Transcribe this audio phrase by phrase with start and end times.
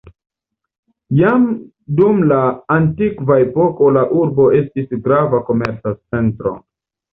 [1.19, 1.43] Jam
[1.99, 2.39] dum la
[2.77, 6.59] antikva epoko la urbo estis grava komerca centro.